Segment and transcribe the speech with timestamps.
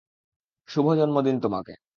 [0.69, 1.73] শুভ জন্মদিন তোমাকে!